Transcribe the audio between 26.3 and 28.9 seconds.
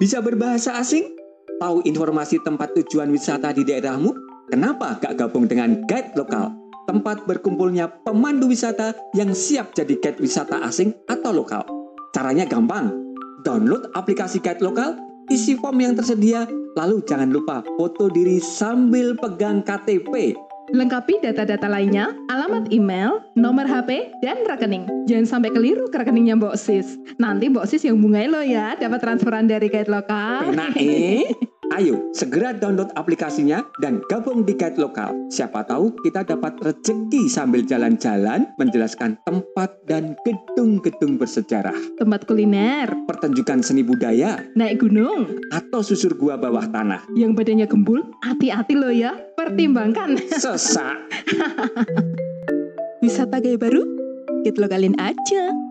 Mbok Sis. Nanti Mbok Sis yang bungai lo ya,